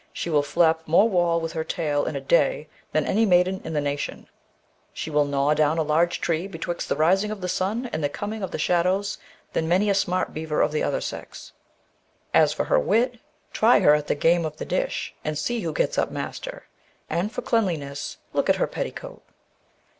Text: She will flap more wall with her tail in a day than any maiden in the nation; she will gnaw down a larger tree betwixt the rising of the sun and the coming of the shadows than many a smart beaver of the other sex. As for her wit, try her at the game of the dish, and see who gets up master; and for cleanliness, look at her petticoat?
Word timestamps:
She 0.11 0.31
will 0.31 0.41
flap 0.41 0.87
more 0.87 1.07
wall 1.07 1.39
with 1.39 1.51
her 1.53 1.63
tail 1.63 2.05
in 2.05 2.15
a 2.15 2.19
day 2.21 2.67
than 2.91 3.05
any 3.05 3.23
maiden 3.23 3.61
in 3.63 3.73
the 3.73 3.79
nation; 3.79 4.25
she 4.91 5.11
will 5.11 5.25
gnaw 5.25 5.53
down 5.53 5.77
a 5.77 5.83
larger 5.83 6.19
tree 6.19 6.47
betwixt 6.47 6.89
the 6.89 6.95
rising 6.95 7.29
of 7.29 7.39
the 7.39 7.47
sun 7.47 7.85
and 7.93 8.03
the 8.03 8.09
coming 8.09 8.41
of 8.41 8.49
the 8.49 8.57
shadows 8.57 9.19
than 9.53 9.67
many 9.67 9.91
a 9.91 9.93
smart 9.93 10.33
beaver 10.33 10.59
of 10.61 10.71
the 10.71 10.81
other 10.81 11.01
sex. 11.01 11.51
As 12.33 12.51
for 12.51 12.63
her 12.63 12.79
wit, 12.79 13.19
try 13.53 13.81
her 13.81 13.93
at 13.93 14.07
the 14.07 14.15
game 14.15 14.43
of 14.43 14.57
the 14.57 14.65
dish, 14.65 15.13
and 15.23 15.37
see 15.37 15.59
who 15.59 15.71
gets 15.71 15.99
up 15.99 16.09
master; 16.09 16.63
and 17.07 17.31
for 17.31 17.43
cleanliness, 17.43 18.17
look 18.33 18.49
at 18.49 18.55
her 18.55 18.65
petticoat? 18.65 19.21